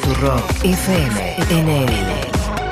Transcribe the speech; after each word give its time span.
Futuro 0.00 0.36
FM 0.62 1.36
NL 1.50 1.90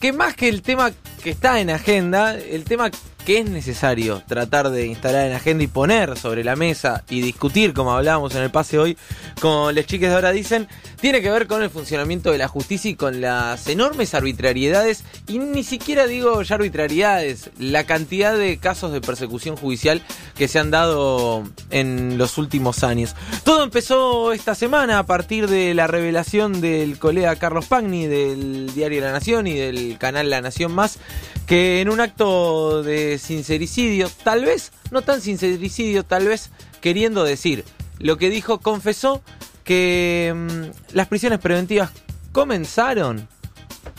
que 0.00 0.12
más 0.12 0.34
que 0.34 0.48
el 0.48 0.62
tema 0.62 0.90
que 1.22 1.30
está 1.30 1.60
en 1.60 1.70
agenda, 1.70 2.34
el 2.34 2.64
tema 2.64 2.90
que 3.24 3.38
es 3.38 3.48
necesario 3.48 4.22
tratar 4.26 4.70
de 4.70 4.86
instalar 4.86 5.26
en 5.26 5.32
agenda 5.32 5.64
y 5.64 5.68
poner 5.68 6.18
sobre 6.18 6.44
la 6.44 6.56
mesa 6.56 7.04
y 7.08 7.20
discutir, 7.20 7.72
como 7.72 7.92
hablábamos 7.92 8.34
en 8.34 8.42
el 8.42 8.50
pase 8.50 8.78
hoy, 8.78 8.96
con 9.40 9.74
las 9.74 9.86
chiques 9.86 10.08
de 10.08 10.14
ahora 10.14 10.32
dicen, 10.32 10.68
tiene 11.00 11.22
que 11.22 11.30
ver 11.30 11.46
con 11.46 11.62
el 11.62 11.70
funcionamiento 11.70 12.32
de 12.32 12.38
la 12.38 12.48
justicia 12.48 12.90
y 12.90 12.94
con 12.94 13.20
las 13.20 13.66
enormes 13.68 14.14
arbitrariedades, 14.14 15.04
y 15.28 15.38
ni 15.38 15.62
siquiera 15.62 16.06
digo 16.06 16.42
ya 16.42 16.56
arbitrariedades, 16.56 17.50
la 17.58 17.84
cantidad 17.84 18.36
de 18.36 18.58
casos 18.58 18.92
de 18.92 19.00
persecución 19.00 19.56
judicial 19.56 20.02
que 20.36 20.48
se 20.48 20.58
han 20.58 20.70
dado 20.70 21.44
en 21.70 22.18
los 22.18 22.38
últimos 22.38 22.82
años. 22.84 23.14
Todo 23.44 23.62
empezó 23.62 24.32
esta 24.32 24.54
semana 24.54 24.98
a 24.98 25.06
partir 25.06 25.48
de 25.48 25.74
la 25.74 25.86
revelación 25.86 26.60
del 26.60 26.98
colega 26.98 27.36
Carlos 27.36 27.66
Pagni 27.66 28.06
del 28.06 28.74
diario 28.74 29.00
La 29.00 29.12
Nación 29.12 29.46
y 29.46 29.54
del 29.54 29.98
canal 29.98 30.30
La 30.30 30.40
Nación 30.40 30.72
Más, 30.72 30.98
que 31.46 31.80
en 31.80 31.88
un 31.88 32.00
acto 32.00 32.82
de 32.82 33.18
sincericidio, 33.18 34.10
tal 34.22 34.44
vez, 34.44 34.72
no 34.90 35.02
tan 35.02 35.20
sincericidio, 35.20 36.04
tal 36.04 36.28
vez 36.28 36.50
queriendo 36.80 37.24
decir 37.24 37.64
lo 37.98 38.18
que 38.18 38.30
dijo, 38.30 38.58
confesó 38.60 39.22
que 39.64 40.32
mm, 40.34 40.94
las 40.94 41.08
prisiones 41.08 41.38
preventivas 41.38 41.90
comenzaron 42.32 43.28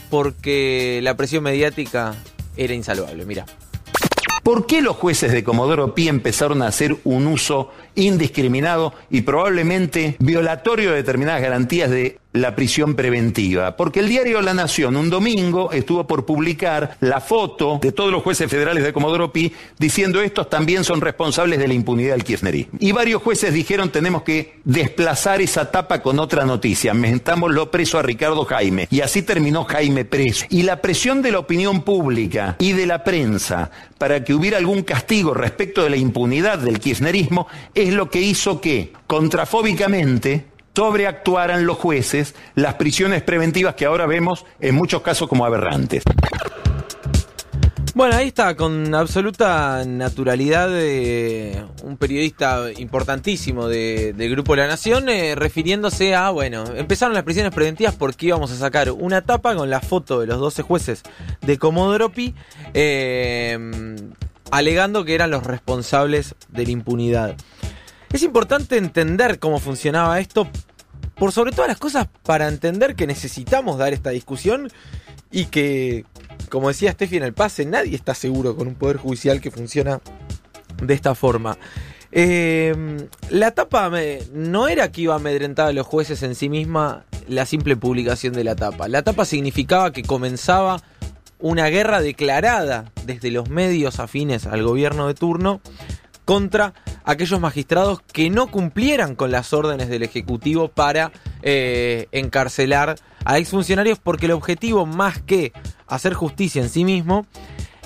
porque 0.09 0.99
la 1.01 1.15
presión 1.15 1.43
mediática 1.43 2.13
era 2.55 2.73
insalvable. 2.73 3.25
Mira. 3.25 3.45
¿Por 4.43 4.67
qué 4.67 4.81
los 4.81 4.97
jueces 4.97 5.31
de 5.31 5.43
Comodoro 5.43 5.95
Pi 5.95 6.09
empezaron 6.09 6.61
a 6.61 6.67
hacer 6.67 6.97
un 7.05 7.27
uso 7.27 7.71
indiscriminado 7.95 8.93
y 9.09 9.21
probablemente 9.21 10.17
violatorio 10.19 10.89
de 10.89 10.97
determinadas 10.97 11.41
garantías 11.41 11.89
de 11.89 12.19
la 12.33 12.55
prisión 12.55 12.95
preventiva, 12.95 13.77
porque 13.77 13.99
el 13.99 14.09
diario 14.09 14.41
La 14.41 14.53
Nación 14.53 14.95
un 14.95 15.09
domingo 15.09 15.71
estuvo 15.71 16.05
por 16.05 16.25
publicar 16.25 16.97
la 16.99 17.21
foto 17.21 17.79
de 17.81 17.91
todos 17.91 18.11
los 18.11 18.23
jueces 18.23 18.49
federales 18.49 18.83
de 18.83 18.91
Comodoro 18.93 19.31
Pi 19.31 19.53
diciendo 19.77 20.21
estos 20.21 20.49
también 20.49 20.83
son 20.83 21.01
responsables 21.01 21.59
de 21.59 21.67
la 21.67 21.73
impunidad 21.73 22.13
del 22.13 22.23
kirchnerismo. 22.23 22.79
Y 22.79 22.91
varios 22.91 23.21
jueces 23.21 23.53
dijeron 23.53 23.89
tenemos 23.89 24.23
que 24.23 24.59
desplazar 24.63 25.41
esa 25.41 25.71
tapa 25.71 26.01
con 26.01 26.19
otra 26.19 26.45
noticia, 26.45 26.93
lo 27.49 27.71
preso 27.71 27.99
a 27.99 28.01
Ricardo 28.01 28.45
Jaime. 28.45 28.87
Y 28.89 29.01
así 29.01 29.21
terminó 29.21 29.63
Jaime 29.65 30.05
preso. 30.05 30.45
Y 30.49 30.63
la 30.63 30.81
presión 30.81 31.21
de 31.21 31.31
la 31.31 31.39
opinión 31.39 31.81
pública 31.81 32.55
y 32.59 32.73
de 32.73 32.85
la 32.85 33.03
prensa 33.03 33.71
para 33.97 34.23
que 34.23 34.33
hubiera 34.33 34.57
algún 34.57 34.83
castigo 34.83 35.33
respecto 35.33 35.83
de 35.83 35.89
la 35.89 35.97
impunidad 35.97 36.59
del 36.59 36.79
kirchnerismo 36.79 37.47
es 37.73 37.93
lo 37.93 38.09
que 38.09 38.21
hizo 38.21 38.59
que, 38.59 38.93
contrafóbicamente, 39.07 40.45
sobreactuaran 40.75 41.65
los 41.65 41.77
jueces 41.77 42.35
las 42.55 42.75
prisiones 42.75 43.23
preventivas 43.23 43.75
que 43.75 43.85
ahora 43.85 44.05
vemos 44.05 44.45
en 44.59 44.75
muchos 44.75 45.01
casos 45.01 45.27
como 45.27 45.45
aberrantes. 45.45 46.03
Bueno, 47.95 48.15
ahí 48.15 48.29
está, 48.29 48.55
con 48.55 48.95
absoluta 48.95 49.83
naturalidad, 49.85 50.67
de 50.67 51.63
un 51.83 51.97
periodista 51.97 52.71
importantísimo 52.75 53.67
de, 53.67 54.13
del 54.13 54.31
Grupo 54.31 54.55
La 54.55 54.65
Nación, 54.65 55.09
eh, 55.09 55.35
refiriéndose 55.35 56.15
a, 56.15 56.31
bueno, 56.31 56.63
empezaron 56.75 57.13
las 57.13 57.21
prisiones 57.21 57.53
preventivas 57.53 57.93
porque 57.93 58.25
íbamos 58.25 58.51
a 58.51 58.55
sacar 58.55 58.89
una 58.89 59.21
tapa 59.21 59.55
con 59.55 59.69
la 59.69 59.79
foto 59.79 60.21
de 60.21 60.25
los 60.25 60.39
12 60.39 60.63
jueces 60.63 61.03
de 61.41 61.59
Comodoro 61.59 62.09
Pi, 62.09 62.33
eh, 62.73 63.59
alegando 64.49 65.05
que 65.05 65.13
eran 65.13 65.29
los 65.29 65.43
responsables 65.43 66.33
de 66.49 66.65
la 66.65 66.71
impunidad. 66.71 67.35
Es 68.13 68.21
importante 68.21 68.77
entender 68.77 69.39
cómo 69.39 69.59
funcionaba 69.59 70.19
esto, 70.19 70.47
por 71.15 71.31
sobre 71.31 71.51
todas 71.51 71.67
las 71.67 71.79
cosas, 71.79 72.07
para 72.21 72.47
entender 72.47 72.95
que 72.95 73.07
necesitamos 73.07 73.79
dar 73.79 73.91
esta 73.91 74.11
discusión 74.11 74.69
y 75.31 75.45
que, 75.45 76.05
como 76.49 76.67
decía 76.67 76.91
Steffi 76.91 77.17
en 77.17 77.23
el 77.23 77.33
pase, 77.33 77.65
nadie 77.65 77.95
está 77.95 78.13
seguro 78.13 78.55
con 78.55 78.67
un 78.67 78.75
poder 78.75 78.97
judicial 78.97 79.41
que 79.41 79.49
funciona 79.49 79.99
de 80.83 80.93
esta 80.93 81.15
forma. 81.15 81.57
Eh, 82.11 83.07
la 83.31 83.49
tapa 83.49 83.91
no 84.31 84.67
era 84.67 84.91
que 84.91 85.01
iba 85.01 85.15
a 85.15 85.17
amedrentar 85.17 85.69
a 85.69 85.73
los 85.73 85.87
jueces 85.87 86.21
en 86.21 86.35
sí 86.35 86.49
misma 86.49 87.05
la 87.27 87.47
simple 87.47 87.75
publicación 87.75 88.33
de 88.33 88.43
la 88.43 88.55
tapa. 88.55 88.87
La 88.87 89.01
tapa 89.01 89.25
significaba 89.25 89.91
que 89.91 90.03
comenzaba 90.03 90.83
una 91.39 91.65
guerra 91.69 91.99
declarada 91.99 92.91
desde 93.07 93.31
los 93.31 93.49
medios 93.49 93.99
afines 93.99 94.45
al 94.45 94.61
gobierno 94.61 95.07
de 95.07 95.15
turno 95.15 95.61
contra 96.25 96.75
aquellos 97.03 97.39
magistrados 97.39 98.01
que 98.01 98.29
no 98.29 98.47
cumplieran 98.47 99.15
con 99.15 99.31
las 99.31 99.53
órdenes 99.53 99.89
del 99.89 100.03
Ejecutivo 100.03 100.67
para 100.69 101.11
eh, 101.41 102.07
encarcelar 102.11 102.95
a 103.25 103.37
exfuncionarios 103.37 103.99
porque 103.99 104.25
el 104.25 104.31
objetivo 104.31 104.85
más 104.85 105.21
que 105.21 105.53
hacer 105.87 106.13
justicia 106.13 106.61
en 106.61 106.69
sí 106.69 106.85
mismo 106.85 107.25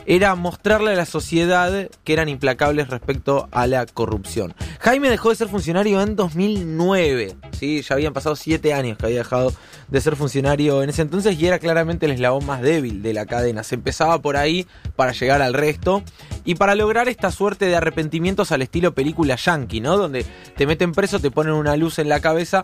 era 0.07 0.33
mostrarle 0.35 0.93
a 0.93 0.95
la 0.95 1.05
sociedad 1.05 1.89
que 2.05 2.13
eran 2.13 2.29
implacables 2.29 2.89
respecto 2.89 3.49
a 3.51 3.67
la 3.67 3.85
corrupción. 3.85 4.53
Jaime 4.79 5.09
dejó 5.09 5.29
de 5.29 5.35
ser 5.35 5.47
funcionario 5.47 6.01
en 6.01 6.15
2009, 6.15 7.35
¿sí? 7.51 7.81
ya 7.81 7.95
habían 7.95 8.13
pasado 8.13 8.35
siete 8.35 8.73
años 8.73 8.97
que 8.97 9.07
había 9.07 9.19
dejado 9.19 9.51
de 9.87 10.01
ser 10.01 10.15
funcionario 10.15 10.83
en 10.83 10.89
ese 10.89 11.01
entonces 11.01 11.39
y 11.39 11.47
era 11.47 11.59
claramente 11.59 12.05
el 12.05 12.11
eslabón 12.11 12.45
más 12.45 12.61
débil 12.61 13.01
de 13.01 13.13
la 13.13 13.25
cadena. 13.25 13.63
Se 13.63 13.75
empezaba 13.75 14.21
por 14.21 14.37
ahí 14.37 14.67
para 14.95 15.13
llegar 15.13 15.41
al 15.41 15.53
resto 15.53 16.03
y 16.45 16.55
para 16.55 16.75
lograr 16.75 17.07
esta 17.09 17.31
suerte 17.31 17.65
de 17.65 17.75
arrepentimientos 17.75 18.51
al 18.51 18.61
estilo 18.61 18.93
película 18.93 19.35
yankee, 19.35 19.81
¿no? 19.81 19.97
Donde 19.97 20.25
te 20.55 20.67
meten 20.67 20.91
preso, 20.91 21.19
te 21.19 21.31
ponen 21.31 21.53
una 21.53 21.75
luz 21.75 21.99
en 21.99 22.09
la 22.09 22.19
cabeza 22.19 22.61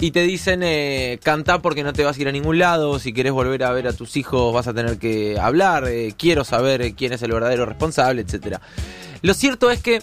y 0.00 0.10
te 0.10 0.22
dicen 0.22 0.62
eh, 0.62 1.18
cantá 1.22 1.60
porque 1.62 1.82
no 1.82 1.92
te 1.92 2.04
vas 2.04 2.18
a 2.18 2.20
ir 2.20 2.28
a 2.28 2.32
ningún 2.32 2.58
lado, 2.58 2.98
si 2.98 3.12
querés 3.12 3.32
volver 3.32 3.64
a 3.64 3.72
ver 3.72 3.88
a 3.88 3.92
tus 3.92 4.16
hijos 4.16 4.52
vas 4.52 4.66
a 4.66 4.74
tener 4.74 4.98
que 4.98 5.38
hablar, 5.38 5.86
eh, 5.88 6.14
quiero 6.16 6.44
saber 6.44 6.82
eh, 6.82 6.94
quién 6.94 7.12
es 7.12 7.22
el 7.22 7.32
verdadero 7.32 7.66
responsable, 7.66 8.22
etc. 8.22 8.58
Lo 9.22 9.32
cierto 9.32 9.70
es 9.70 9.80
que 9.80 10.02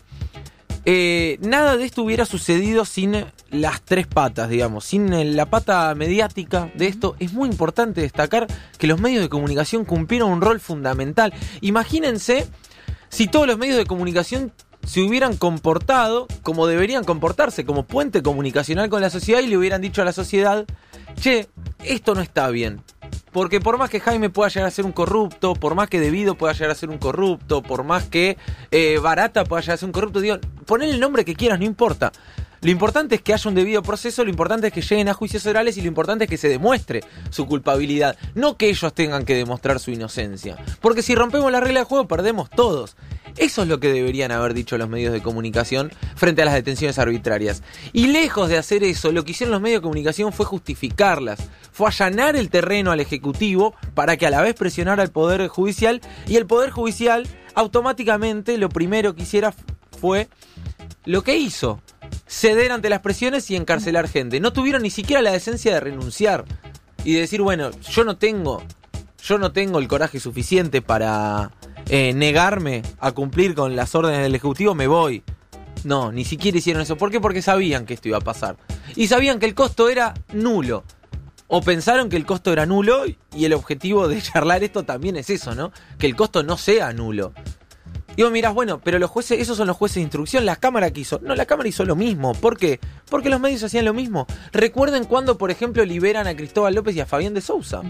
eh, 0.85 1.37
nada 1.41 1.77
de 1.77 1.85
esto 1.85 2.03
hubiera 2.03 2.25
sucedido 2.25 2.85
sin 2.85 3.25
las 3.51 3.81
tres 3.81 4.07
patas, 4.07 4.49
digamos, 4.49 4.85
sin 4.85 5.35
la 5.35 5.45
pata 5.47 5.93
mediática 5.95 6.71
de 6.75 6.87
esto. 6.87 7.15
Es 7.19 7.33
muy 7.33 7.49
importante 7.49 8.01
destacar 8.01 8.47
que 8.77 8.87
los 8.87 8.99
medios 8.99 9.21
de 9.21 9.29
comunicación 9.29 9.85
cumplieron 9.85 10.31
un 10.31 10.41
rol 10.41 10.59
fundamental. 10.59 11.33
Imagínense 11.61 12.47
si 13.09 13.27
todos 13.27 13.45
los 13.45 13.57
medios 13.57 13.77
de 13.77 13.85
comunicación 13.85 14.51
se 14.85 15.01
hubieran 15.01 15.37
comportado 15.37 16.27
como 16.41 16.65
deberían 16.65 17.03
comportarse, 17.03 17.65
como 17.65 17.85
puente 17.85 18.23
comunicacional 18.23 18.89
con 18.89 19.01
la 19.01 19.09
sociedad 19.09 19.41
y 19.41 19.47
le 19.47 19.57
hubieran 19.57 19.81
dicho 19.81 20.01
a 20.01 20.05
la 20.05 20.13
sociedad, 20.13 20.65
che, 21.19 21.47
esto 21.83 22.15
no 22.15 22.21
está 22.21 22.49
bien. 22.49 22.81
Porque 23.31 23.61
por 23.61 23.77
más 23.77 23.89
que 23.89 23.99
Jaime 23.99 24.29
pueda 24.29 24.49
llegar 24.49 24.67
a 24.67 24.71
ser 24.71 24.85
un 24.85 24.91
corrupto, 24.91 25.53
por 25.53 25.75
más 25.75 25.89
que 25.89 25.99
Debido 25.99 26.35
pueda 26.35 26.53
llegar 26.53 26.71
a 26.71 26.75
ser 26.75 26.89
un 26.89 26.97
corrupto, 26.97 27.61
por 27.61 27.83
más 27.83 28.03
que 28.05 28.37
eh, 28.71 28.99
Barata 29.01 29.45
pueda 29.45 29.61
llegar 29.61 29.75
a 29.75 29.77
ser 29.77 29.87
un 29.87 29.93
corrupto, 29.93 30.19
digo, 30.19 30.37
ponle 30.65 30.89
el 30.89 30.99
nombre 30.99 31.23
que 31.23 31.35
quieras, 31.35 31.59
no 31.59 31.65
importa. 31.65 32.11
Lo 32.61 32.69
importante 32.69 33.15
es 33.15 33.21
que 33.23 33.33
haya 33.33 33.49
un 33.49 33.55
debido 33.55 33.81
proceso, 33.81 34.23
lo 34.23 34.29
importante 34.29 34.67
es 34.67 34.73
que 34.73 34.81
lleguen 34.81 35.09
a 35.09 35.15
juicios 35.15 35.45
orales 35.47 35.77
y 35.77 35.81
lo 35.81 35.87
importante 35.87 36.25
es 36.25 36.29
que 36.29 36.37
se 36.37 36.47
demuestre 36.47 37.01
su 37.31 37.47
culpabilidad, 37.47 38.15
no 38.35 38.55
que 38.55 38.69
ellos 38.69 38.93
tengan 38.93 39.25
que 39.25 39.33
demostrar 39.33 39.79
su 39.79 39.89
inocencia. 39.89 40.57
Porque 40.79 41.01
si 41.01 41.15
rompemos 41.15 41.51
la 41.51 41.59
regla 41.59 41.79
de 41.79 41.85
juego, 41.87 42.07
perdemos 42.07 42.51
todos. 42.51 42.95
Eso 43.37 43.63
es 43.63 43.67
lo 43.67 43.79
que 43.79 43.91
deberían 43.91 44.31
haber 44.31 44.53
dicho 44.53 44.77
los 44.77 44.89
medios 44.89 45.11
de 45.11 45.23
comunicación 45.23 45.91
frente 46.15 46.43
a 46.43 46.45
las 46.45 46.53
detenciones 46.53 46.99
arbitrarias. 46.99 47.63
Y 47.93 48.07
lejos 48.07 48.47
de 48.49 48.59
hacer 48.59 48.83
eso, 48.83 49.11
lo 49.11 49.23
que 49.23 49.31
hicieron 49.31 49.53
los 49.53 49.61
medios 49.61 49.79
de 49.79 49.83
comunicación 49.83 50.31
fue 50.31 50.45
justificarlas, 50.45 51.39
fue 51.71 51.87
allanar 51.87 52.35
el 52.35 52.51
terreno 52.51 52.91
al 52.91 52.99
Ejecutivo 52.99 53.73
para 53.95 54.17
que 54.17 54.27
a 54.27 54.29
la 54.29 54.41
vez 54.41 54.53
presionara 54.53 55.01
al 55.01 55.09
Poder 55.09 55.47
Judicial 55.47 56.01
y 56.27 56.35
el 56.35 56.45
Poder 56.45 56.69
Judicial 56.69 57.27
automáticamente 57.55 58.59
lo 58.59 58.69
primero 58.69 59.15
que 59.15 59.23
hiciera 59.23 59.53
fue 59.99 60.27
lo 61.05 61.23
que 61.23 61.37
hizo, 61.37 61.81
ceder 62.31 62.71
ante 62.71 62.89
las 62.89 63.01
presiones 63.01 63.51
y 63.51 63.57
encarcelar 63.57 64.07
gente. 64.07 64.39
No 64.39 64.53
tuvieron 64.53 64.83
ni 64.83 64.89
siquiera 64.89 65.21
la 65.21 65.31
decencia 65.31 65.73
de 65.73 65.79
renunciar 65.81 66.45
y 67.03 67.13
de 67.13 67.19
decir, 67.19 67.41
bueno, 67.41 67.71
yo 67.81 68.05
no 68.05 68.15
tengo, 68.15 68.63
yo 69.21 69.37
no 69.37 69.51
tengo 69.51 69.79
el 69.79 69.89
coraje 69.89 70.19
suficiente 70.19 70.81
para 70.81 71.51
eh, 71.89 72.13
negarme 72.13 72.83
a 72.99 73.11
cumplir 73.11 73.53
con 73.53 73.75
las 73.75 73.93
órdenes 73.95 74.21
del 74.21 74.33
Ejecutivo, 74.33 74.73
me 74.73 74.87
voy. 74.87 75.23
No, 75.83 76.11
ni 76.11 76.23
siquiera 76.23 76.57
hicieron 76.57 76.81
eso. 76.81 76.95
¿Por 76.95 77.11
qué? 77.11 77.19
Porque 77.19 77.41
sabían 77.41 77.85
que 77.85 77.95
esto 77.95 78.07
iba 78.07 78.19
a 78.19 78.21
pasar. 78.21 78.55
Y 78.95 79.07
sabían 79.07 79.39
que 79.39 79.45
el 79.47 79.55
costo 79.55 79.89
era 79.89 80.13
nulo. 80.31 80.85
O 81.47 81.61
pensaron 81.61 82.07
que 82.07 82.15
el 82.15 82.25
costo 82.25 82.53
era 82.53 82.65
nulo 82.65 83.03
y 83.35 83.45
el 83.45 83.53
objetivo 83.53 84.07
de 84.07 84.21
charlar 84.21 84.63
esto 84.63 84.83
también 84.83 85.17
es 85.17 85.29
eso, 85.29 85.53
¿no? 85.53 85.73
Que 85.99 86.07
el 86.07 86.15
costo 86.15 86.43
no 86.43 86.57
sea 86.57 86.93
nulo. 86.93 87.33
Y 88.15 88.23
vos 88.23 88.31
mirás, 88.31 88.53
bueno, 88.53 88.81
pero 88.83 88.99
los 88.99 89.09
jueces, 89.09 89.39
esos 89.39 89.57
son 89.57 89.67
los 89.67 89.77
jueces 89.77 89.95
de 89.95 90.01
instrucción, 90.01 90.45
la 90.45 90.57
Cámara 90.57 90.91
que 90.91 91.01
hizo. 91.01 91.19
No, 91.23 91.35
la 91.35 91.45
Cámara 91.45 91.69
hizo 91.69 91.85
lo 91.85 91.95
mismo. 91.95 92.33
¿Por 92.33 92.57
qué? 92.57 92.79
Porque 93.09 93.29
los 93.29 93.39
medios 93.39 93.63
hacían 93.63 93.85
lo 93.85 93.93
mismo. 93.93 94.27
Recuerden 94.51 95.05
cuando, 95.05 95.37
por 95.37 95.51
ejemplo, 95.51 95.85
liberan 95.85 96.27
a 96.27 96.35
Cristóbal 96.35 96.75
López 96.75 96.95
y 96.95 96.99
a 96.99 97.05
Fabián 97.05 97.33
de 97.33 97.41
Sousa. 97.41 97.81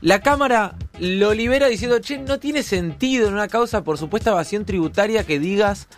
La 0.00 0.20
Cámara 0.20 0.76
lo 1.00 1.34
libera 1.34 1.66
diciendo, 1.66 1.98
che, 1.98 2.18
no 2.18 2.38
tiene 2.38 2.62
sentido 2.62 3.26
en 3.26 3.34
una 3.34 3.48
causa 3.48 3.82
por 3.82 3.98
supuesta 3.98 4.30
evasión 4.30 4.64
tributaria 4.64 5.24
que 5.24 5.40
digas 5.40 5.88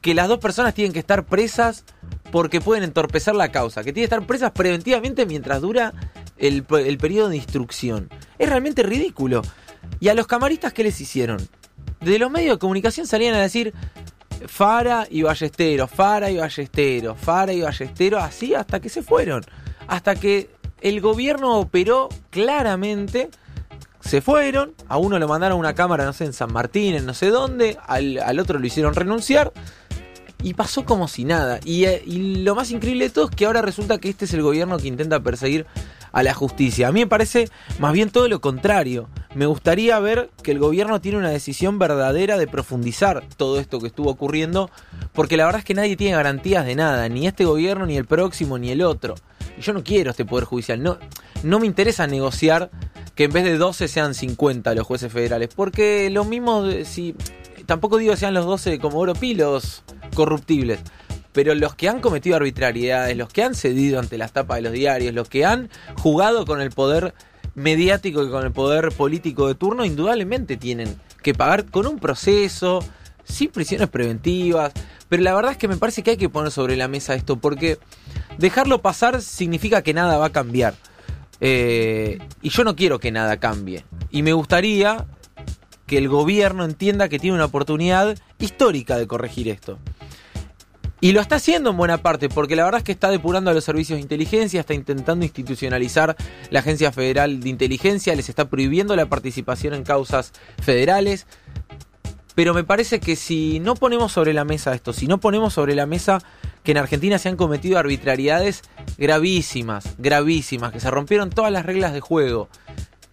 que 0.00 0.14
las 0.14 0.28
dos 0.28 0.38
personas 0.38 0.74
tienen 0.74 0.92
que 0.92 1.00
estar 1.00 1.26
presas 1.26 1.84
porque 2.30 2.60
pueden 2.60 2.84
entorpecer 2.84 3.34
la 3.34 3.50
causa, 3.50 3.82
que 3.82 3.92
tienen 3.92 4.08
que 4.08 4.14
estar 4.14 4.26
presas 4.26 4.52
preventivamente 4.52 5.26
mientras 5.26 5.60
dura 5.60 5.94
el, 6.36 6.64
el 6.70 6.98
periodo 6.98 7.30
de 7.30 7.36
instrucción. 7.36 8.08
Es 8.38 8.48
realmente 8.48 8.82
ridículo. 8.82 9.42
¿Y 9.98 10.08
a 10.08 10.14
los 10.14 10.26
camaristas 10.26 10.72
qué 10.72 10.84
les 10.84 11.00
hicieron? 11.00 11.48
De 12.00 12.18
los 12.18 12.30
medios 12.30 12.56
de 12.56 12.58
comunicación 12.58 13.06
salían 13.06 13.34
a 13.34 13.40
decir 13.40 13.74
Fara 14.46 15.06
y 15.10 15.22
Ballesteros, 15.22 15.90
Fara 15.90 16.30
y 16.30 16.36
Ballesteros, 16.36 17.18
Fara 17.18 17.52
y 17.52 17.62
Ballesteros, 17.62 18.22
así 18.22 18.54
hasta 18.54 18.80
que 18.80 18.88
se 18.88 19.02
fueron. 19.02 19.42
Hasta 19.88 20.14
que 20.14 20.50
el 20.80 21.00
gobierno 21.00 21.58
operó 21.58 22.08
claramente, 22.30 23.30
se 24.00 24.20
fueron, 24.20 24.74
a 24.88 24.96
uno 24.96 25.18
lo 25.18 25.26
mandaron 25.26 25.56
a 25.56 25.60
una 25.60 25.74
cámara, 25.74 26.04
no 26.04 26.12
sé, 26.12 26.24
en 26.24 26.32
San 26.32 26.52
Martín, 26.52 26.94
en 26.94 27.04
no 27.04 27.14
sé 27.14 27.30
dónde, 27.30 27.78
al, 27.86 28.18
al 28.18 28.38
otro 28.38 28.58
lo 28.58 28.66
hicieron 28.66 28.94
renunciar. 28.94 29.52
Y 30.42 30.54
pasó 30.54 30.84
como 30.84 31.08
si 31.08 31.24
nada. 31.24 31.60
Y, 31.64 31.84
eh, 31.84 32.02
y 32.06 32.36
lo 32.42 32.54
más 32.54 32.70
increíble 32.70 33.04
de 33.04 33.10
todo 33.10 33.28
es 33.28 33.34
que 33.34 33.46
ahora 33.46 33.62
resulta 33.62 33.98
que 33.98 34.08
este 34.08 34.24
es 34.24 34.34
el 34.34 34.42
gobierno 34.42 34.78
que 34.78 34.88
intenta 34.88 35.20
perseguir 35.20 35.66
a 36.12 36.22
la 36.22 36.34
justicia. 36.34 36.88
A 36.88 36.92
mí 36.92 37.00
me 37.00 37.06
parece 37.06 37.48
más 37.78 37.92
bien 37.92 38.10
todo 38.10 38.28
lo 38.28 38.40
contrario. 38.40 39.08
Me 39.34 39.46
gustaría 39.46 39.98
ver 39.98 40.30
que 40.42 40.52
el 40.52 40.58
gobierno 40.58 41.00
tiene 41.00 41.18
una 41.18 41.30
decisión 41.30 41.78
verdadera 41.78 42.38
de 42.38 42.46
profundizar 42.46 43.24
todo 43.36 43.60
esto 43.60 43.80
que 43.80 43.88
estuvo 43.88 44.10
ocurriendo, 44.10 44.70
porque 45.12 45.36
la 45.36 45.44
verdad 45.44 45.60
es 45.60 45.64
que 45.64 45.74
nadie 45.74 45.96
tiene 45.96 46.16
garantías 46.16 46.64
de 46.64 46.74
nada, 46.74 47.08
ni 47.08 47.26
este 47.26 47.44
gobierno, 47.44 47.86
ni 47.86 47.96
el 47.96 48.06
próximo, 48.06 48.58
ni 48.58 48.70
el 48.70 48.82
otro. 48.82 49.14
Y 49.56 49.60
yo 49.60 49.72
no 49.72 49.84
quiero 49.84 50.10
este 50.10 50.24
Poder 50.24 50.44
Judicial, 50.44 50.82
no, 50.82 50.98
no 51.42 51.58
me 51.58 51.66
interesa 51.66 52.06
negociar 52.06 52.70
que 53.14 53.24
en 53.24 53.32
vez 53.32 53.44
de 53.44 53.58
12 53.58 53.88
sean 53.88 54.14
50 54.14 54.74
los 54.74 54.86
jueces 54.86 55.12
federales, 55.12 55.50
porque 55.54 56.08
lo 56.10 56.24
mismo, 56.24 56.64
si 56.84 57.14
tampoco 57.66 57.98
digo 57.98 58.12
que 58.12 58.18
sean 58.18 58.34
los 58.34 58.46
12 58.46 58.78
como 58.78 58.98
oro 58.98 59.14
pilos 59.14 59.82
corruptibles, 60.18 60.80
pero 61.32 61.54
los 61.54 61.76
que 61.76 61.88
han 61.88 62.00
cometido 62.00 62.34
arbitrariedades, 62.34 63.16
los 63.16 63.28
que 63.28 63.44
han 63.44 63.54
cedido 63.54 64.00
ante 64.00 64.18
las 64.18 64.32
tapas 64.32 64.56
de 64.56 64.62
los 64.62 64.72
diarios, 64.72 65.14
los 65.14 65.28
que 65.28 65.44
han 65.44 65.70
jugado 65.94 66.44
con 66.44 66.60
el 66.60 66.72
poder 66.72 67.14
mediático 67.54 68.24
y 68.24 68.28
con 68.28 68.44
el 68.44 68.50
poder 68.50 68.90
político 68.90 69.46
de 69.46 69.54
turno, 69.54 69.84
indudablemente 69.84 70.56
tienen 70.56 70.96
que 71.22 71.34
pagar 71.34 71.66
con 71.66 71.86
un 71.86 72.00
proceso, 72.00 72.80
sin 73.22 73.50
prisiones 73.50 73.88
preventivas, 73.88 74.72
pero 75.08 75.22
la 75.22 75.36
verdad 75.36 75.52
es 75.52 75.56
que 75.56 75.68
me 75.68 75.76
parece 75.76 76.02
que 76.02 76.10
hay 76.10 76.16
que 76.16 76.28
poner 76.28 76.50
sobre 76.50 76.74
la 76.74 76.88
mesa 76.88 77.14
esto, 77.14 77.36
porque 77.36 77.78
dejarlo 78.38 78.82
pasar 78.82 79.22
significa 79.22 79.82
que 79.82 79.94
nada 79.94 80.18
va 80.18 80.26
a 80.26 80.32
cambiar. 80.32 80.74
Eh, 81.40 82.18
y 82.42 82.48
yo 82.48 82.64
no 82.64 82.74
quiero 82.74 82.98
que 82.98 83.12
nada 83.12 83.36
cambie. 83.36 83.84
Y 84.10 84.24
me 84.24 84.32
gustaría 84.32 85.06
que 85.86 85.98
el 85.98 86.08
gobierno 86.08 86.64
entienda 86.64 87.08
que 87.08 87.20
tiene 87.20 87.36
una 87.36 87.44
oportunidad 87.44 88.18
histórica 88.40 88.98
de 88.98 89.06
corregir 89.06 89.46
esto. 89.48 89.78
Y 91.00 91.12
lo 91.12 91.20
está 91.20 91.36
haciendo 91.36 91.70
en 91.70 91.76
buena 91.76 91.98
parte, 91.98 92.28
porque 92.28 92.56
la 92.56 92.64
verdad 92.64 92.78
es 92.78 92.84
que 92.84 92.92
está 92.92 93.10
depurando 93.10 93.50
a 93.50 93.54
los 93.54 93.62
servicios 93.62 93.98
de 93.98 94.02
inteligencia, 94.02 94.60
está 94.60 94.74
intentando 94.74 95.24
institucionalizar 95.24 96.16
la 96.50 96.58
Agencia 96.58 96.90
Federal 96.90 97.40
de 97.40 97.48
Inteligencia, 97.48 98.16
les 98.16 98.28
está 98.28 98.48
prohibiendo 98.48 98.96
la 98.96 99.06
participación 99.06 99.74
en 99.74 99.84
causas 99.84 100.32
federales. 100.60 101.26
Pero 102.34 102.54
me 102.54 102.64
parece 102.64 103.00
que 103.00 103.16
si 103.16 103.60
no 103.60 103.74
ponemos 103.74 104.12
sobre 104.12 104.32
la 104.32 104.44
mesa 104.44 104.74
esto, 104.74 104.92
si 104.92 105.06
no 105.06 105.18
ponemos 105.18 105.54
sobre 105.54 105.74
la 105.74 105.86
mesa 105.86 106.18
que 106.64 106.72
en 106.72 106.78
Argentina 106.78 107.18
se 107.18 107.28
han 107.28 107.36
cometido 107.36 107.78
arbitrariedades 107.78 108.62
gravísimas, 108.96 109.94
gravísimas, 109.98 110.72
que 110.72 110.80
se 110.80 110.90
rompieron 110.90 111.30
todas 111.30 111.52
las 111.52 111.64
reglas 111.64 111.92
de 111.92 112.00
juego, 112.00 112.48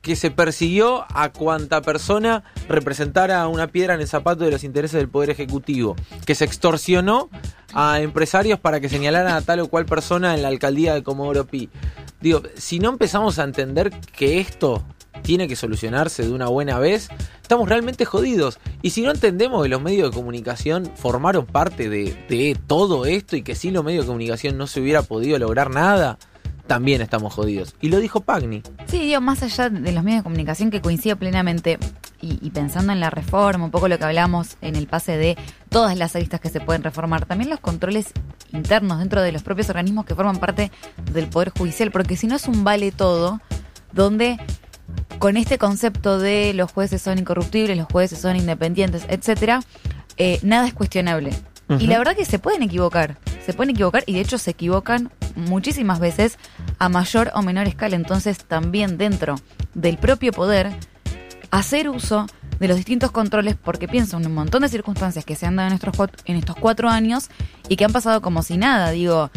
que 0.05 0.15
se 0.15 0.29
persiguió 0.29 1.05
a 1.09 1.29
cuanta 1.29 1.81
persona 1.81 2.43
representara 2.69 3.47
una 3.47 3.65
piedra 3.65 3.95
en 3.95 4.01
el 4.01 4.07
zapato 4.07 4.43
de 4.43 4.51
los 4.51 4.63
intereses 4.63 4.99
del 4.99 5.09
Poder 5.09 5.31
Ejecutivo, 5.31 5.95
que 6.27 6.35
se 6.35 6.45
extorsionó 6.45 7.31
a 7.75 7.99
empresarios 7.99 8.57
para 8.57 8.79
que 8.79 8.89
señalaran 8.89 9.33
a 9.33 9.41
tal 9.41 9.59
o 9.59 9.67
cual 9.67 9.85
persona 9.85 10.33
en 10.33 10.41
la 10.41 10.47
alcaldía 10.47 10.95
de 10.95 11.03
Comodoro 11.03 11.45
Pi. 11.45 11.69
Digo, 12.21 12.41
si 12.55 12.79
no 12.79 12.89
empezamos 12.89 13.37
a 13.37 13.43
entender 13.43 13.91
que 14.17 14.39
esto 14.39 14.83
tiene 15.21 15.47
que 15.47 15.55
solucionarse 15.55 16.23
de 16.23 16.31
una 16.31 16.47
buena 16.47 16.79
vez, 16.79 17.09
estamos 17.41 17.67
realmente 17.67 18.05
jodidos. 18.05 18.59
Y 18.81 18.91
si 18.91 19.01
no 19.01 19.11
entendemos 19.11 19.61
que 19.61 19.69
los 19.69 19.81
medios 19.81 20.09
de 20.09 20.15
comunicación 20.15 20.89
formaron 20.95 21.45
parte 21.45 21.89
de, 21.89 22.57
todo 22.65 23.05
esto 23.05 23.35
y 23.35 23.41
que 23.41 23.55
sin 23.55 23.73
los 23.73 23.83
medios 23.83 24.05
de 24.05 24.07
comunicación 24.07 24.57
no 24.57 24.67
se 24.67 24.79
hubiera 24.79 25.01
podido 25.01 25.37
lograr 25.37 25.69
nada, 25.69 26.17
también 26.67 27.01
estamos 27.01 27.33
jodidos. 27.33 27.75
Y 27.81 27.89
lo 27.89 27.99
dijo 27.99 28.21
Pagni. 28.21 28.63
Sí, 28.87 29.13
más 29.21 29.43
allá 29.43 29.69
de 29.69 29.91
los 29.91 30.03
medios 30.03 30.19
de 30.19 30.23
comunicación 30.23 30.71
que 30.71 30.81
coincide 30.81 31.17
plenamente 31.17 31.77
y, 32.25 32.39
y, 32.41 32.49
pensando 32.49 32.91
en 32.91 32.99
la 32.99 33.09
reforma, 33.09 33.65
un 33.65 33.71
poco 33.71 33.87
lo 33.87 33.97
que 33.97 34.05
hablamos 34.05 34.57
en 34.61 34.75
el 34.75 34.87
pase 34.87 35.17
de 35.17 35.37
todas 35.69 35.97
las 35.97 36.15
aristas 36.15 36.39
que 36.39 36.49
se 36.49 36.59
pueden 36.59 36.83
reformar, 36.83 37.25
también 37.25 37.49
los 37.49 37.59
controles 37.59 38.07
internos 38.51 38.99
dentro 38.99 39.21
de 39.21 39.31
los 39.31 39.43
propios 39.43 39.69
organismos 39.69 40.05
que 40.05 40.15
forman 40.15 40.37
parte 40.37 40.71
del 41.11 41.27
Poder 41.27 41.51
Judicial, 41.51 41.91
porque 41.91 42.17
si 42.17 42.27
no 42.27 42.35
es 42.35 42.47
un 42.47 42.63
vale 42.63 42.91
todo, 42.91 43.41
donde 43.91 44.39
con 45.19 45.37
este 45.37 45.57
concepto 45.57 46.19
de 46.19 46.53
los 46.53 46.71
jueces 46.71 47.01
son 47.01 47.19
incorruptibles, 47.19 47.77
los 47.77 47.87
jueces 47.91 48.19
son 48.19 48.35
independientes, 48.35 49.05
etcétera, 49.07 49.61
eh, 50.17 50.39
nada 50.43 50.67
es 50.67 50.73
cuestionable. 50.73 51.31
Uh 51.67 51.73
-huh. 51.73 51.81
Y 51.81 51.87
la 51.87 51.97
verdad 51.97 52.15
que 52.15 52.25
se 52.25 52.39
pueden 52.39 52.63
equivocar, 52.63 53.17
se 53.45 53.53
pueden 53.53 53.71
equivocar 53.71 54.03
y 54.05 54.13
de 54.13 54.21
hecho 54.21 54.37
se 54.37 54.51
equivocan 54.51 55.11
muchísimas 55.35 55.99
veces 55.99 56.37
a 56.79 56.89
mayor 56.89 57.31
o 57.33 57.41
menor 57.41 57.67
escala. 57.67 57.95
Entonces 57.95 58.45
también 58.45 58.97
dentro 58.97 59.35
del 59.73 59.97
propio 59.97 60.31
poder, 60.31 60.71
hacer 61.59 61.89
uso 61.89 62.27
de 62.59 62.67
los 62.67 62.77
distintos 62.77 63.11
controles, 63.11 63.55
porque 63.55 63.87
pienso 63.87 64.17
en 64.17 64.25
un 64.25 64.33
montón 64.33 64.61
de 64.61 64.69
circunstancias 64.69 65.25
que 65.25 65.35
se 65.35 65.45
han 65.45 65.55
dado 65.55 65.69
en 65.69 65.75
estos, 65.75 65.95
cuatro, 65.95 66.17
en 66.25 66.37
estos 66.37 66.55
cuatro 66.55 66.89
años 66.89 67.29
y 67.67 67.75
que 67.75 67.85
han 67.85 67.91
pasado 67.91 68.21
como 68.21 68.43
si 68.43 68.57
nada. 68.57 68.91
Digo, 68.91 69.29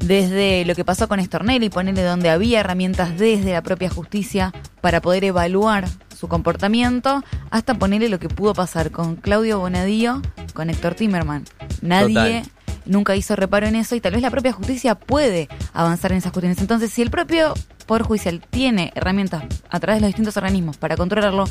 desde 0.00 0.64
lo 0.64 0.74
que 0.74 0.84
pasó 0.84 1.08
con 1.08 1.20
Estornelli, 1.20 1.68
ponerle 1.68 2.02
donde 2.02 2.30
había 2.30 2.60
herramientas 2.60 3.18
desde 3.18 3.52
la 3.52 3.62
propia 3.62 3.90
justicia 3.90 4.52
para 4.80 5.00
poder 5.00 5.24
evaluar 5.24 5.88
su 6.16 6.28
comportamiento, 6.28 7.22
hasta 7.50 7.74
ponerle 7.74 8.08
lo 8.08 8.18
que 8.18 8.28
pudo 8.28 8.54
pasar 8.54 8.90
con 8.90 9.16
Claudio 9.16 9.58
Bonadío, 9.58 10.22
con 10.54 10.70
Héctor 10.70 10.94
Timerman. 10.94 11.44
Nadie 11.80 12.42
Total. 12.42 12.52
nunca 12.86 13.16
hizo 13.16 13.36
reparo 13.36 13.66
en 13.66 13.76
eso 13.76 13.94
y 13.96 14.00
tal 14.00 14.12
vez 14.12 14.22
la 14.22 14.30
propia 14.30 14.52
justicia 14.52 14.94
puede 14.94 15.48
avanzar 15.72 16.12
en 16.12 16.18
esas 16.18 16.32
cuestiones. 16.32 16.58
Entonces, 16.58 16.92
si 16.92 17.02
el 17.02 17.10
propio 17.10 17.54
Poder 17.84 18.02
Judicial 18.02 18.42
tiene 18.50 18.92
herramientas 18.94 19.44
a 19.70 19.80
través 19.80 19.98
de 19.98 20.02
los 20.02 20.08
distintos 20.08 20.36
organismos 20.36 20.76
para 20.76 20.96
controlarlo, 20.96 21.44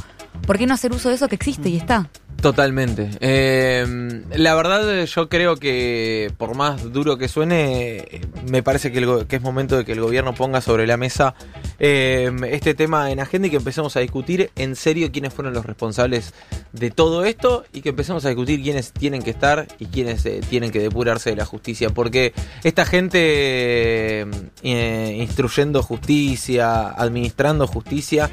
¿por 0.45 0.57
qué 0.57 0.67
no 0.67 0.73
hacer 0.73 0.91
uso 0.91 1.09
de 1.09 1.15
eso 1.15 1.27
que 1.27 1.35
existe 1.35 1.69
y 1.69 1.77
está? 1.77 2.09
Totalmente. 2.41 3.11
Eh, 3.19 4.23
la 4.35 4.55
verdad 4.55 5.05
yo 5.05 5.29
creo 5.29 5.57
que 5.57 6.31
por 6.37 6.55
más 6.55 6.91
duro 6.91 7.17
que 7.17 7.27
suene, 7.27 8.21
me 8.49 8.63
parece 8.63 8.91
que, 8.91 8.97
el, 8.97 9.27
que, 9.27 9.35
es 9.35 9.41
momento 9.41 9.77
de 9.77 9.85
que 9.85 9.91
el 9.91 10.01
gobierno 10.01 10.33
ponga 10.33 10.59
sobre 10.59 10.87
la 10.87 10.97
mesa 10.97 11.35
eh, 11.83 12.31
este 12.51 12.75
tema 12.75 13.09
en 13.09 13.19
agenda 13.19 13.47
y 13.47 13.49
que 13.49 13.57
empecemos 13.57 13.95
a 13.95 14.01
discutir 14.01 14.51
en 14.55 14.75
serio 14.75 15.11
quiénes 15.11 15.33
fueron 15.33 15.55
los 15.55 15.65
responsables 15.65 16.31
de 16.73 16.91
todo 16.91 17.25
esto 17.25 17.63
y 17.73 17.81
que 17.81 17.89
empecemos 17.89 18.23
a 18.23 18.29
discutir 18.29 18.61
quiénes 18.61 18.91
tienen 18.91 19.23
que 19.23 19.31
estar 19.31 19.67
y 19.79 19.87
quiénes 19.87 20.23
eh, 20.27 20.41
tienen 20.47 20.69
que 20.69 20.77
depurarse 20.77 21.31
de 21.31 21.37
la 21.37 21.45
justicia. 21.45 21.89
Porque 21.89 22.35
esta 22.63 22.85
gente 22.85 24.27
eh, 24.61 25.15
instruyendo 25.17 25.81
justicia, 25.81 26.89
administrando 26.89 27.65
justicia, 27.65 28.29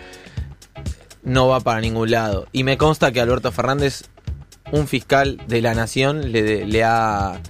no 1.22 1.48
va 1.48 1.60
para 1.60 1.80
ningún 1.80 2.10
lado. 2.10 2.48
Y 2.52 2.64
me 2.64 2.76
consta 2.76 3.12
que 3.12 3.20
Alberto 3.22 3.50
Fernández, 3.50 4.02
un 4.72 4.86
fiscal 4.86 5.40
de 5.48 5.62
la 5.62 5.72
nación, 5.72 6.32
le, 6.32 6.66
le, 6.66 6.84
ha, 6.84 7.40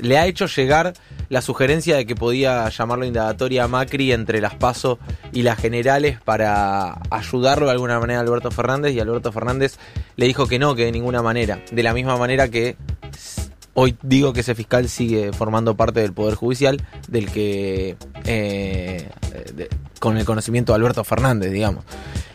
le 0.00 0.16
ha 0.16 0.26
hecho 0.26 0.46
llegar 0.46 0.94
la 1.32 1.40
sugerencia 1.40 1.96
de 1.96 2.04
que 2.04 2.14
podía 2.14 2.68
llamarlo 2.68 3.06
indagatoria 3.06 3.64
a 3.64 3.68
Macri 3.68 4.12
entre 4.12 4.42
las 4.42 4.54
PASO 4.54 4.98
y 5.32 5.44
las 5.44 5.58
generales 5.58 6.20
para 6.20 7.00
ayudarlo 7.08 7.64
de 7.64 7.72
alguna 7.72 7.98
manera 7.98 8.18
a 8.18 8.22
Alberto 8.22 8.50
Fernández 8.50 8.92
y 8.92 9.00
Alberto 9.00 9.32
Fernández 9.32 9.78
le 10.16 10.26
dijo 10.26 10.46
que 10.46 10.58
no, 10.58 10.74
que 10.74 10.84
de 10.84 10.92
ninguna 10.92 11.22
manera. 11.22 11.58
De 11.70 11.82
la 11.82 11.94
misma 11.94 12.18
manera 12.18 12.48
que 12.48 12.76
hoy 13.72 13.96
digo 14.02 14.34
que 14.34 14.40
ese 14.40 14.54
fiscal 14.54 14.90
sigue 14.90 15.32
formando 15.32 15.74
parte 15.74 16.00
del 16.00 16.12
Poder 16.12 16.34
Judicial, 16.34 16.86
del 17.08 17.32
que... 17.32 17.96
Eh, 18.26 19.08
con 20.00 20.18
el 20.18 20.26
conocimiento 20.26 20.72
de 20.72 20.76
Alberto 20.76 21.04
Fernández, 21.04 21.50
digamos. 21.50 21.84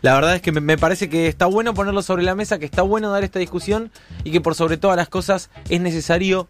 La 0.02 0.14
verdad 0.14 0.36
es 0.36 0.42
que 0.42 0.54
me 0.54 0.78
parece 0.78 1.10
que 1.10 1.28
está 1.28 1.48
bueno 1.48 1.74
ponerlo 1.74 2.02
sobre 2.02 2.24
la 2.24 2.34
mesa, 2.34 2.60
que 2.60 2.66
está 2.66 2.82
bueno 2.82 3.12
dar 3.12 3.26
esta 3.26 3.40
discusión 3.40 3.92
y 4.24 4.32
que 4.32 4.40
por 4.40 4.56
sobre 4.56 4.78
todas 4.78 4.96
las 4.96 5.10
cosas 5.10 5.50
es 5.70 5.82
necesario 5.82 6.48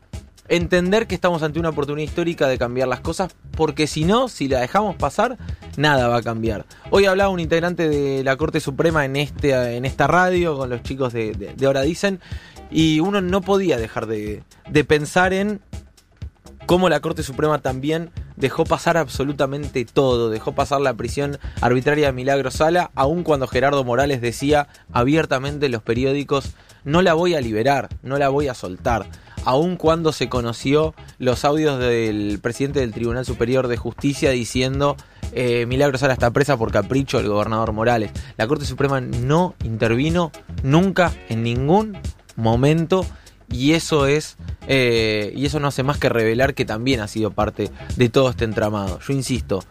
entender 0.50 1.08
que 1.08 1.16
estamos 1.16 1.44
ante 1.44 1.60
una 1.60 1.70
oportunidad 1.70 2.08
histórica 2.08 2.48
de 2.48 2.58
cambiar 2.58 2.88
las 2.88 3.02
cosas, 3.02 3.36
porque 3.52 3.88
si 3.88 4.06
no, 4.06 4.28
si 4.28 4.48
la 4.48 4.60
dejamos 4.60 4.96
pasar, 4.96 5.38
nada 5.78 6.08
va 6.08 6.18
a 6.18 6.22
cambiar. 6.22 6.66
Hoy 6.90 7.06
hablaba 7.06 7.30
un 7.30 7.40
integrante 7.40 7.90
de 7.90 8.24
la 8.24 8.36
Corte 8.38 8.60
Suprema 8.60 9.06
en, 9.06 9.16
este, 9.16 9.76
en 9.76 9.86
esta 9.86 10.08
radio 10.08 10.58
con 10.58 10.70
los 10.70 10.84
chicos 10.84 11.14
de, 11.14 11.34
de, 11.34 11.66
Ahora 11.66 11.82
Dicen 11.82 12.20
Y 12.72 13.00
uno 13.00 13.22
no 13.22 13.42
podía 13.42 13.78
dejar 13.78 14.08
de, 14.08 14.44
de 14.70 14.84
pensar 14.84 15.34
en 15.34 15.60
cómo 16.66 16.90
la 16.90 17.00
Corte 17.00 17.24
Suprema 17.24 17.60
también 17.60 18.12
dejó 18.36 18.66
pasar 18.66 18.98
absolutamente 18.98 19.86
todo, 19.86 20.30
dejó 20.30 20.54
pasar 20.54 20.82
la 20.82 20.94
prisión 20.94 21.40
arbitraria 21.62 22.08
de 22.08 22.14
Milagro 22.14 22.52
Sala, 22.52 22.92
aun 22.94 23.24
cuando 23.24 23.48
Gerardo 23.48 23.84
Morales 23.84 24.22
decía 24.22 24.68
abiertamente 24.92 25.68
en 25.68 25.72
los 25.72 25.82
periódicos, 25.82 26.52
no 26.88 27.02
la 27.02 27.14
voy 27.14 27.36
a 27.36 27.42
liberar, 27.42 27.90
no 28.02 28.18
la 28.18 28.30
voy 28.30 28.48
a 28.48 28.54
soltar, 28.54 29.06
aun 29.44 29.76
cuando 29.76 30.14
se 30.14 30.30
conoció 30.30 30.96
los 31.20 31.44
audios 31.44 31.80
del 31.80 32.40
presidente 32.42 32.80
del 32.80 32.94
Tribunal 32.94 33.26
Superior 33.26 33.68
de 33.68 33.76
Justicia 33.76 34.32
diciendo 34.32 34.96
eh, 35.34 35.66
Milagro 35.66 35.98
Sala 35.98 36.14
está 36.14 36.32
presa 36.32 36.56
por 36.56 36.72
capricho 36.72 37.18
del 37.18 37.28
gobernador 37.28 37.74
Morales. 37.74 38.12
La 38.38 38.48
Corte 38.48 38.64
Suprema 38.64 39.02
no 39.02 39.54
intervino 39.66 40.32
nunca 40.64 41.12
en 41.28 41.44
ningún 41.44 41.98
momento 42.38 43.06
y 43.52 43.74
eso 43.74 44.08
es 44.08 44.38
eh, 44.68 45.34
y 45.36 45.46
eso 45.46 45.60
no 45.60 45.68
hace 45.68 45.84
más 45.84 45.98
que 45.98 46.08
revelar 46.08 46.54
que 46.54 46.64
también 46.64 47.02
ha 47.02 47.10
sido 47.10 47.32
parte 47.32 47.70
de 47.98 48.08
todo 48.08 48.30
este 48.30 48.46
entramado. 48.46 49.00
Yo 49.06 49.14
insisto, 49.14 49.62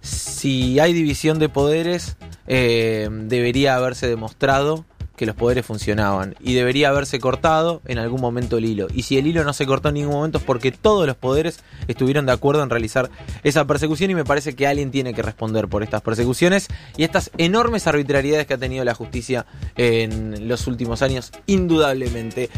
si 0.00 0.80
hay 0.80 0.92
división 0.92 1.38
de 1.38 1.48
poderes, 1.48 2.16
eh, 2.48 3.08
debería 3.10 3.76
haberse 3.76 4.08
demostrado 4.08 4.84
que 5.16 5.26
los 5.26 5.34
poderes 5.34 5.66
funcionaban 5.66 6.34
y 6.40 6.54
debería 6.54 6.90
haberse 6.90 7.18
cortado 7.18 7.80
en 7.86 7.98
algún 7.98 8.20
momento 8.20 8.58
el 8.58 8.64
hilo. 8.64 8.86
Y 8.94 9.02
si 9.02 9.18
el 9.18 9.26
hilo 9.26 9.44
no 9.44 9.52
se 9.52 9.66
cortó 9.66 9.88
en 9.88 9.94
ningún 9.94 10.14
momento 10.14 10.38
es 10.38 10.44
porque 10.44 10.72
todos 10.72 11.06
los 11.06 11.16
poderes 11.16 11.60
estuvieron 11.88 12.26
de 12.26 12.32
acuerdo 12.32 12.62
en 12.62 12.70
realizar 12.70 13.10
esa 13.42 13.64
persecución 13.66 14.10
y 14.10 14.14
me 14.14 14.24
parece 14.24 14.54
que 14.54 14.66
alguien 14.66 14.90
tiene 14.90 15.14
que 15.14 15.22
responder 15.22 15.68
por 15.68 15.82
estas 15.82 16.02
persecuciones 16.02 16.68
y 16.96 17.04
estas 17.04 17.30
enormes 17.38 17.86
arbitrariedades 17.86 18.46
que 18.46 18.54
ha 18.54 18.58
tenido 18.58 18.84
la 18.84 18.94
justicia 18.94 19.46
en 19.76 20.48
los 20.48 20.66
últimos 20.66 21.02
años, 21.02 21.32
indudablemente. 21.46 22.50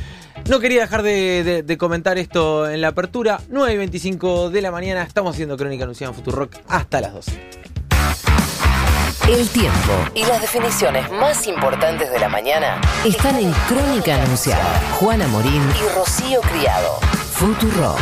No 0.49 0.61
quería 0.61 0.83
dejar 0.83 1.03
de, 1.03 1.77
comentar 1.79 2.19
esto 2.19 2.69
en 2.69 2.81
la 2.81 2.89
apertura. 2.89 3.41
9 3.51 3.75
y 3.75 3.77
25 3.77 4.51
de 4.51 4.63
la 4.63 4.71
mañana 4.71 5.03
estamos 5.03 5.35
haciendo 5.35 5.57
Crónica 5.57 5.85
Anunciada 5.85 6.13
en 6.13 6.17
Futurock 6.17 6.57
hasta 6.69 7.01
las 7.01 7.13
12. 7.13 7.68
El 9.29 9.47
tiempo 9.51 9.93
y 10.15 10.25
las 10.25 10.41
definiciones 10.41 11.11
más 11.11 11.47
importantes 11.47 12.11
de 12.11 12.19
la 12.19 12.31
mañana 12.31 12.81
están 13.05 13.39
en 13.39 13.53
Crónica 13.69 14.15
Anunciada. 14.23 14.81
Juana 14.99 15.29
Morín 15.29 15.63
y 15.77 15.95
Rocío 15.95 16.41
Criado. 16.41 16.99
Futuro. 17.35 17.95